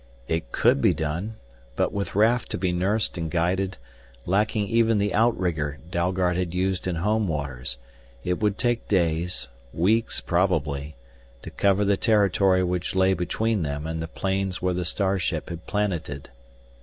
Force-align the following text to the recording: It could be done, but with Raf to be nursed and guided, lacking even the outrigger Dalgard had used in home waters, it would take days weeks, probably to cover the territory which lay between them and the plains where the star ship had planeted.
It 0.27 0.51
could 0.51 0.81
be 0.81 0.95
done, 0.95 1.35
but 1.75 1.93
with 1.93 2.15
Raf 2.15 2.45
to 2.45 2.57
be 2.57 2.71
nursed 2.71 3.19
and 3.19 3.29
guided, 3.29 3.77
lacking 4.25 4.65
even 4.65 4.97
the 4.97 5.13
outrigger 5.13 5.77
Dalgard 5.91 6.37
had 6.37 6.55
used 6.55 6.87
in 6.87 6.95
home 6.95 7.27
waters, 7.27 7.77
it 8.23 8.39
would 8.39 8.57
take 8.57 8.87
days 8.87 9.47
weeks, 9.71 10.19
probably 10.19 10.95
to 11.43 11.51
cover 11.51 11.85
the 11.85 11.97
territory 11.97 12.63
which 12.63 12.95
lay 12.95 13.13
between 13.13 13.61
them 13.61 13.85
and 13.85 14.01
the 14.01 14.07
plains 14.07 14.59
where 14.59 14.73
the 14.73 14.85
star 14.85 15.19
ship 15.19 15.49
had 15.49 15.67
planeted. 15.67 16.31